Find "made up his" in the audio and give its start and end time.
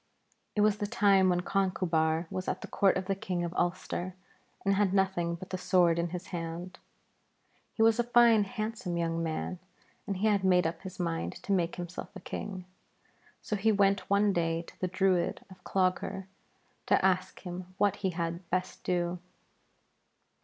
10.43-10.99